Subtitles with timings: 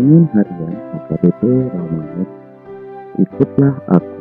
[0.03, 0.75] Renungan Harian
[1.07, 2.27] HKBP Ramanut
[3.23, 4.19] Ikutlah Aku.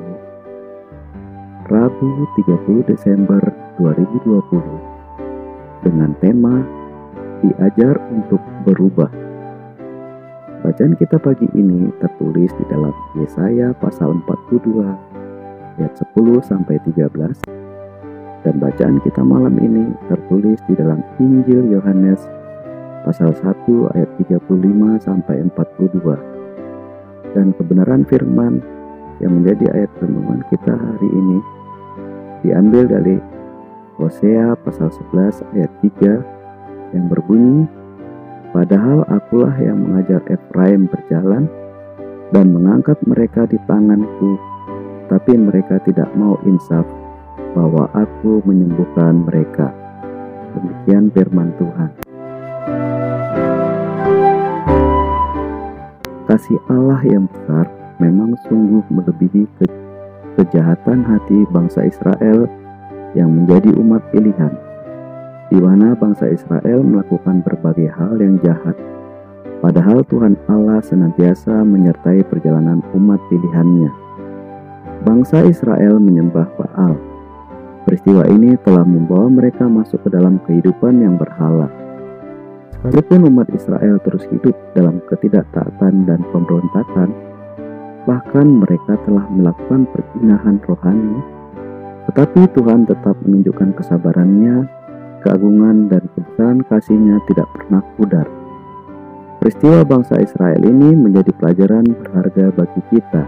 [1.67, 3.43] Rabu 30 Desember
[3.83, 4.63] 2020
[5.83, 6.63] dengan tema
[7.43, 9.11] Diajar untuk Berubah.
[10.63, 14.87] Bacaan kita pagi ini tertulis di dalam Yesaya pasal 42
[15.83, 16.15] ayat 10
[16.47, 17.11] sampai 13
[18.47, 22.23] dan bacaan kita malam ini tertulis di dalam Injil Yohanes
[23.03, 27.35] pasal 1 ayat 35 sampai 42.
[27.35, 28.61] Dan kebenaran firman
[29.19, 31.39] yang menjadi ayat renungan kita hari ini
[32.43, 33.17] diambil dari
[33.97, 37.69] Hosea pasal 11 ayat 3 yang berbunyi
[38.53, 41.49] Padahal akulah yang mengajar Efraim berjalan
[42.37, 44.37] dan mengangkat mereka di tanganku,
[45.09, 46.85] tapi mereka tidak mau insaf
[47.57, 49.73] bahwa aku menyembuhkan mereka.
[50.53, 52.12] Demikian firman Tuhan.
[56.33, 57.69] Kasih Allah yang besar
[58.01, 59.69] memang sungguh melebihi ke
[60.41, 62.49] kejahatan hati bangsa Israel
[63.13, 64.49] yang menjadi umat pilihan,
[65.53, 68.73] di mana bangsa Israel melakukan berbagai hal yang jahat.
[69.61, 73.93] Padahal Tuhan Allah senantiasa menyertai perjalanan umat pilihannya.
[75.05, 76.97] Bangsa Israel menyembah Baal.
[77.85, 81.82] Peristiwa ini telah membawa mereka masuk ke dalam kehidupan yang berhala
[82.83, 87.15] Sekalipun umat Israel terus hidup dalam ketidaktaatan dan pemberontakan,
[88.11, 91.23] bahkan mereka telah melakukan perjinahan rohani,
[92.11, 94.67] tetapi Tuhan tetap menunjukkan kesabarannya,
[95.23, 98.27] keagungan dan kebesaran kasihnya tidak pernah pudar.
[99.39, 103.23] Peristiwa bangsa Israel ini menjadi pelajaran berharga bagi kita.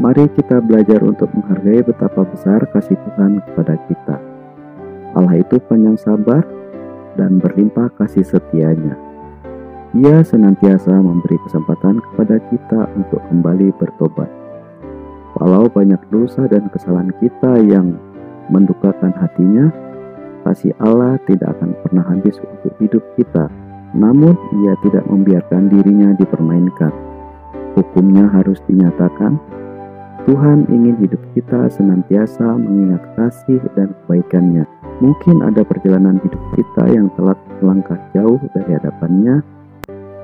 [0.00, 4.16] Mari kita belajar untuk menghargai betapa besar kasih Tuhan kepada kita.
[5.12, 6.55] Allah itu panjang sabar,
[7.16, 8.94] dan berlimpah kasih setianya.
[9.96, 14.28] Ia senantiasa memberi kesempatan kepada kita untuk kembali bertobat.
[15.40, 17.96] Walau banyak dosa dan kesalahan kita yang
[18.52, 19.72] mendukakan hatinya,
[20.44, 23.48] kasih Allah tidak akan pernah habis untuk hidup kita.
[23.96, 26.92] Namun, ia tidak membiarkan dirinya dipermainkan.
[27.72, 29.40] Hukumnya harus dinyatakan.
[30.26, 37.12] Tuhan ingin hidup kita senantiasa mengingat kasih dan kebaikannya Mungkin ada perjalanan hidup kita yang
[37.20, 39.44] telah melangkah jauh dari hadapannya,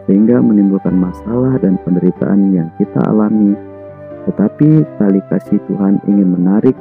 [0.08, 3.52] sehingga menimbulkan masalah dan penderitaan yang kita alami.
[4.24, 6.74] Tetapi tali kasih Tuhan ingin menarik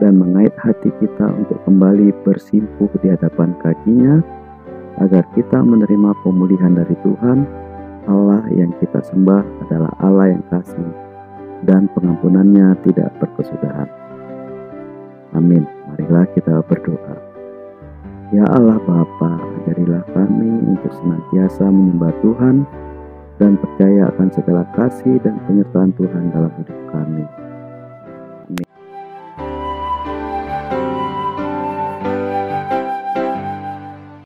[0.00, 4.24] dan mengait hati kita untuk kembali bersimpuh di hadapan kakinya,
[5.04, 7.44] agar kita menerima pemulihan dari Tuhan,
[8.08, 10.90] Allah yang kita sembah adalah Allah yang kasih,
[11.68, 13.90] dan pengampunannya tidak berkesudahan.
[15.36, 15.77] Amin.
[18.38, 19.34] Ya Allah Bapa,
[19.66, 22.62] ajarilah kami untuk senantiasa menyembah Tuhan
[23.42, 27.26] dan percaya akan segala kasih dan penyertaan Tuhan dalam hidup kami.